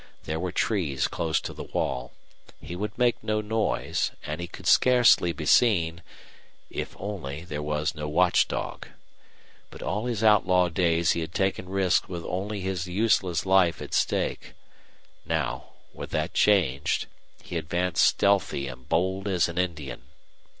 [0.23, 2.13] There were trees close to the wall.
[2.59, 6.01] He would make no noise, and he could scarcely be seen
[6.71, 8.87] if only there was no watch dog!
[9.69, 13.93] But all his outlaw days he had taken risks with only his useless life at
[13.93, 14.53] stake;
[15.23, 17.05] now, with that changed,
[17.43, 20.01] he advanced stealthy and bold as an Indian.